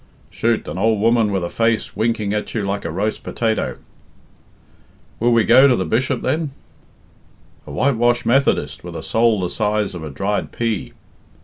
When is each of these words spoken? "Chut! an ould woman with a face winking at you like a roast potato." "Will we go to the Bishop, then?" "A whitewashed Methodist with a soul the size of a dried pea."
"Chut! 0.31 0.67
an 0.67 0.79
ould 0.79 0.99
woman 0.99 1.31
with 1.31 1.43
a 1.43 1.49
face 1.51 1.95
winking 1.95 2.33
at 2.33 2.55
you 2.55 2.63
like 2.63 2.85
a 2.85 2.89
roast 2.89 3.21
potato." 3.21 3.77
"Will 5.19 5.31
we 5.31 5.43
go 5.43 5.67
to 5.67 5.75
the 5.75 5.85
Bishop, 5.85 6.23
then?" 6.23 6.49
"A 7.67 7.71
whitewashed 7.71 8.25
Methodist 8.25 8.83
with 8.83 8.95
a 8.95 9.03
soul 9.03 9.41
the 9.41 9.49
size 9.51 9.93
of 9.93 10.01
a 10.03 10.09
dried 10.09 10.51
pea." 10.51 10.93